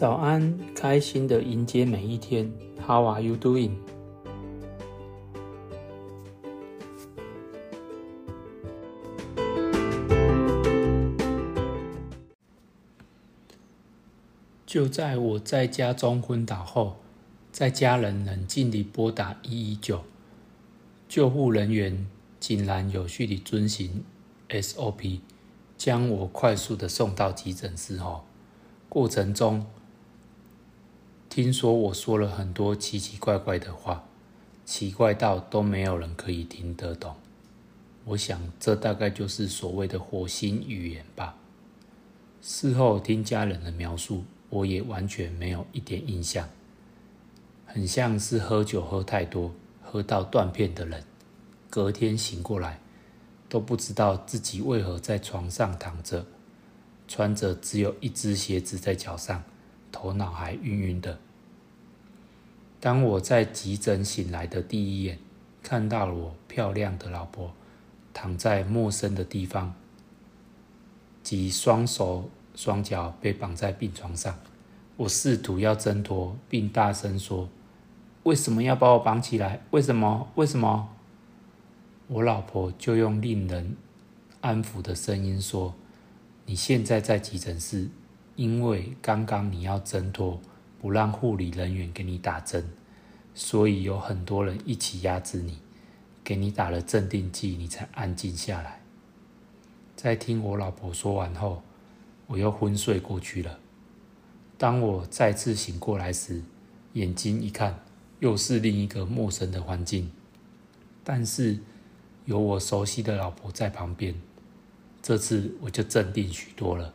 [0.00, 2.50] 早安，开心的迎接每一天。
[2.86, 3.72] How are you doing？
[14.64, 16.96] 就在我在家中昏倒后，
[17.52, 20.00] 在家人冷静地拨打一一九，
[21.10, 22.06] 救护人员
[22.38, 24.02] 井然有序地遵循
[24.48, 25.20] SOP，
[25.76, 28.24] 将我快速地送到急诊室后，
[28.88, 29.66] 过程中
[31.30, 34.04] 听说我说了很多奇奇怪怪的话，
[34.66, 37.14] 奇怪到都没有人可以听得懂。
[38.04, 41.36] 我想这大概就是所谓的火星语言吧。
[42.42, 44.24] 事后听家人的描述。
[44.48, 46.48] 我也完全没有一点印象，
[47.64, 51.04] 很像是喝酒喝太多，喝到断片的人，
[51.70, 52.80] 隔天醒过来
[53.48, 56.26] 都不知道自己为何在床上躺着，
[57.06, 59.44] 穿着只有一只鞋子在脚上，
[59.90, 61.18] 头脑还晕晕的。
[62.80, 65.18] 当我在急诊醒来的第一眼，
[65.62, 67.52] 看到了我漂亮的老婆
[68.12, 69.74] 躺在陌生的地方，
[71.22, 72.30] 及双手。
[72.56, 74.38] 双脚被绑在病床上，
[74.96, 77.48] 我试图要挣脱，并大声说
[78.24, 79.62] ：“为什么要把我绑起来？
[79.70, 80.28] 为什么？
[80.34, 80.90] 为什么？”
[82.08, 83.76] 我老婆就用令人
[84.42, 85.74] 安抚的声音说
[86.44, 87.88] ：“你现在在急诊室，
[88.40, 90.40] 因为刚刚你要挣脱，
[90.80, 92.70] 不让护理人员给你打针，
[93.34, 95.58] 所以有很多人一起压制你，
[96.24, 98.80] 给你打了镇定剂，你才安静下来。”
[99.94, 101.62] 在听我老婆说完后。
[102.28, 103.58] 我又昏睡过去了。
[104.56, 106.42] 当我再次醒过来时，
[106.92, 107.80] 眼睛一看，
[108.20, 110.12] 又是另一个陌生的环境，
[111.02, 111.58] 但是
[112.24, 114.14] 有我熟悉的老婆在旁边。
[115.02, 116.94] 这次我就镇定许多了。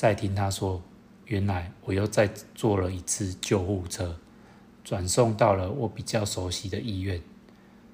[0.00, 0.82] 再听他说，
[1.26, 4.18] 原来我又再坐了一次救护车，
[4.82, 7.20] 转送到了我比较熟悉的医院。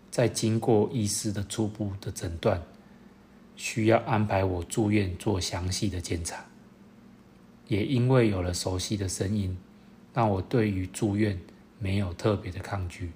[0.08, 2.62] 在经过医师的初步的诊断。
[3.56, 6.44] 需要安排我住院做详细的检查，
[7.66, 9.58] 也因为有了熟悉的声音，
[10.14, 11.40] 让我对于住院
[11.80, 13.10] 没有特别的抗拒。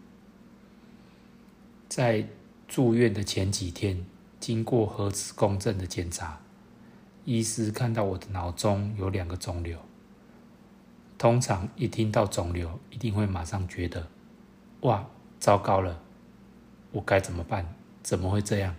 [1.89, 2.27] 在
[2.67, 4.05] 住院的前几天，
[4.41, 6.41] 经过核磁共振的检查，
[7.33, 9.79] 医师看到我的脑中有两个肿瘤。
[11.17, 14.09] 通常一听到肿瘤，一定会马上觉得，
[14.81, 15.07] 哇，
[15.39, 16.03] 糟糕了，
[16.91, 17.73] 我该怎么办？
[18.03, 18.75] 怎么会这样？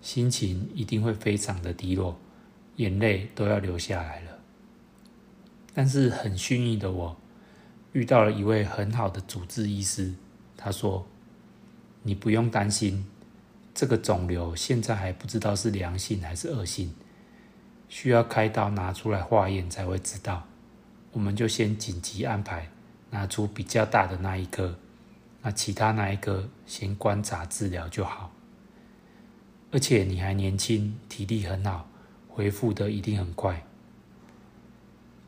[0.00, 2.18] 心情一定会非常的低落，
[2.76, 4.38] 眼泪都要流下来了。
[5.74, 7.14] 但是很幸运的我，
[7.92, 10.14] 遇到了一位很好的主治医师。
[10.56, 11.06] 他说
[12.04, 13.04] ：“你不用担心，
[13.74, 16.94] 这个肿瘤现在还不知道是良性还是恶性，
[17.90, 20.44] 需要开刀拿出来化验才会知道。
[21.12, 22.70] 我们就先紧急安排
[23.10, 24.78] 拿出比较大的那一颗，
[25.42, 28.32] 那其他那一颗先观察治疗就好。”
[29.72, 31.88] 而且你还年轻，体力很好，
[32.28, 33.64] 恢复的一定很快。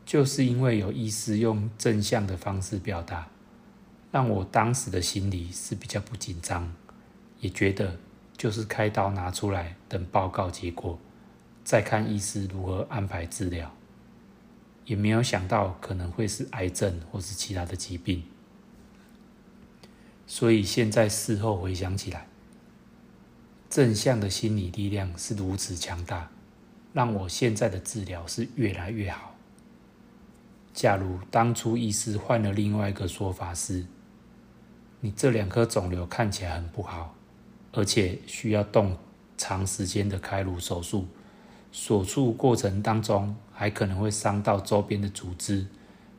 [0.05, 3.27] 就是因为有医师用正向的方式表达，
[4.11, 6.73] 让我当时的心里是比较不紧张，
[7.39, 7.97] 也觉得
[8.35, 10.99] 就是开刀拿出来，等报告结果，
[11.63, 13.73] 再看医师如何安排治疗。
[14.85, 18.21] 也没有想到可能会是癌症或是其他的疾病，
[20.27, 22.27] 所以现在事后回想起来。
[23.69, 26.29] 正向的心理力量是如此强大，
[26.91, 29.33] 让我现在的治疗是越来越好。
[30.73, 33.85] 假如当初医师换了另外一个说法是，
[34.99, 37.15] 你这两颗肿瘤看起来很不好，
[37.71, 38.97] 而且需要动
[39.37, 41.07] 长时间的开颅手术，
[41.73, 45.65] 手术过程当中还可能会伤到周边的组织，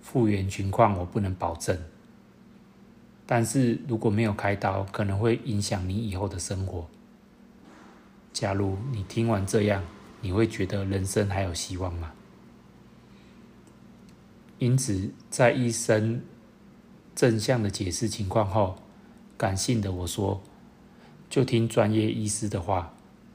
[0.03, 1.79] 复原情况我不能保证。
[3.25, 6.87] 但是如果没有开刀，可能会影响你以后的生活。
[8.33, 9.85] 假如你听完这样，
[10.21, 12.13] 你会觉得人生还有希望吗？
[14.59, 16.23] 因此，在医生
[17.15, 18.77] 正向的解释情况后，
[19.37, 20.43] 感性的我说，
[21.31, 22.94] 就听专业医师的话，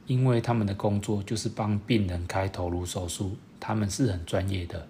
[0.09, 4.87] 因为他们的工作就是帮病人开头颅手术，他们是很专业的。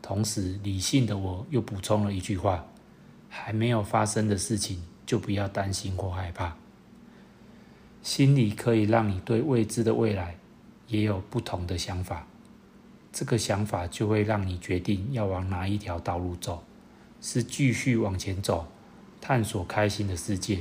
[0.00, 2.64] 同时，理性的我又补充了一句话：
[3.28, 6.56] 还没有发生的事情，就不要担心或害怕。
[8.04, 10.36] 心理可以让你对未知的未来
[10.86, 12.28] 也有不同的想法，
[13.12, 16.62] 这个想法就会让你决定要往哪一条道路走，
[17.20, 18.68] 是继续往前走，
[19.20, 20.60] 探索开心的世界，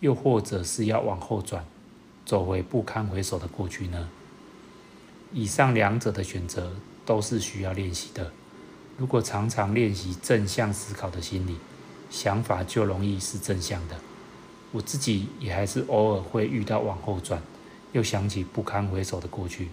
[0.00, 1.66] 又或者是要往后转，
[2.24, 4.08] 走回不堪回首的过去呢？
[5.32, 6.72] 以上两者的选择
[7.04, 8.32] 都是需要练习的，
[8.96, 11.56] 如果常常练习正向思考的心理，
[12.08, 13.96] 想法就容易是正向的。
[14.72, 17.42] 我自己也还是偶尔会遇到往后转，
[17.92, 19.68] 又想起不堪回首的过去。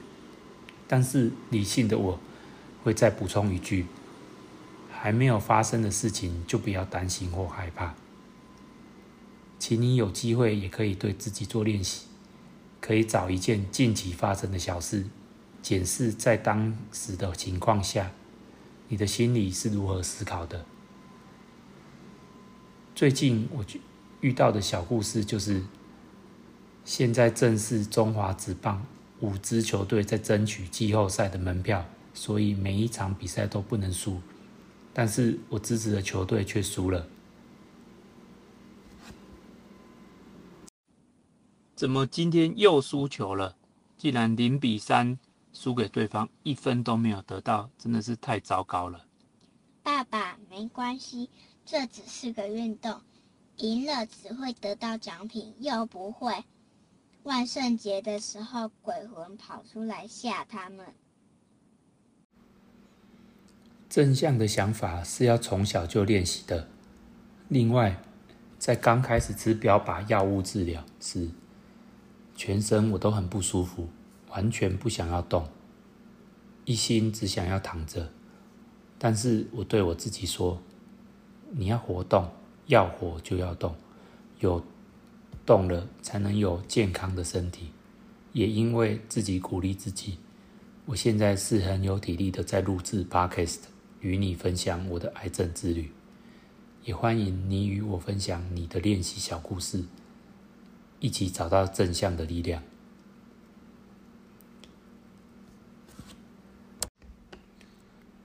[0.87, 2.19] 但是理性的我
[2.83, 3.85] 会再补充一句：
[4.91, 7.93] 还没有发生的事情就不要担心或害怕。
[9.57, 12.07] 请你有机会也可以对自己做练习，
[12.81, 15.05] 可以找一件近期发生的小事，
[15.61, 18.11] 检视在当时的情况下。
[18.89, 20.65] 你的心里是如何思考的？
[22.93, 23.63] 最近我
[24.19, 25.63] 遇到的小故事就是，
[26.83, 28.85] 现在正是中华职棒
[29.21, 34.19] 五支球队在争取季后赛的门票，所以每一场比赛都不能输，
[34.93, 37.07] 但是我支持的球队却输了。
[41.81, 43.55] 怎么今天又输球了？
[43.97, 45.17] 既然零比三。
[45.51, 49.03] 输给对方一分都没有得到，真的是太糟糕了。
[49.81, 51.31] 爸爸，没关系，
[51.65, 53.01] 这只是个运动，
[53.57, 56.45] 赢了只会得到奖品，又不会
[57.23, 60.85] 万圣节的时候鬼魂跑出来吓他们。
[63.89, 66.69] 正向的想法是要从小就练习的。
[67.49, 67.99] 另外，
[68.59, 71.27] 在刚开始吃标靶药物治疗时，
[72.43, 73.87] 全身我都很不舒服。
[74.31, 75.47] 完全不想要动，
[76.65, 78.09] 一心只想要躺着。
[78.97, 80.59] 但是我对我自己说
[81.53, 82.27] ：“你要活动，
[82.65, 83.75] 要活就要动，
[84.39, 84.65] 有
[85.45, 87.67] 动了才能有健康的身体。”
[88.33, 90.17] 也因为自己鼓励自己，
[90.85, 93.59] 我现在是很有体力的在录制 Podcast，
[93.99, 95.91] 与你分享我的癌症之旅。
[96.85, 99.83] 也欢迎你与我分享你的练习小故事，
[101.01, 102.63] 一起找到正向的力量。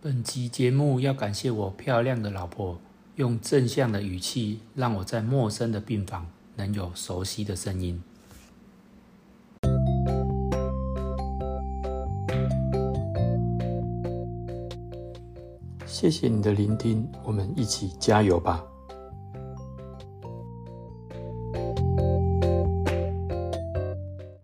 [0.00, 2.78] 本集节目要感谢我漂亮的老婆，
[3.16, 8.00] 用正向的语气，让我在陌生的病房能有熟悉的声音。
[15.86, 18.62] 谢谢你的聆听，我们一起加油吧！